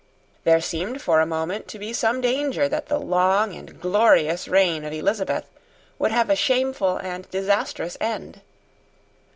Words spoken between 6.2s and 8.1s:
a shameful and disastrous